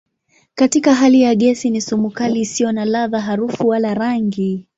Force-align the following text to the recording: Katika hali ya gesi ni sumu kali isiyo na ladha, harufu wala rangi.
Katika 0.55 0.95
hali 0.95 1.21
ya 1.21 1.35
gesi 1.35 1.69
ni 1.69 1.81
sumu 1.81 2.09
kali 2.11 2.39
isiyo 2.41 2.71
na 2.71 2.85
ladha, 2.85 3.21
harufu 3.21 3.67
wala 3.67 3.93
rangi. 3.93 4.67